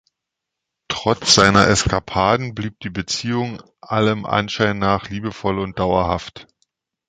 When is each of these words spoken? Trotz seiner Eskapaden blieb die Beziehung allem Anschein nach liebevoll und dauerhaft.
Trotz 0.87 1.35
seiner 1.35 1.67
Eskapaden 1.67 2.55
blieb 2.55 2.79
die 2.79 2.89
Beziehung 2.89 3.61
allem 3.81 4.25
Anschein 4.25 4.79
nach 4.79 5.07
liebevoll 5.11 5.59
und 5.59 5.77
dauerhaft. 5.77 6.47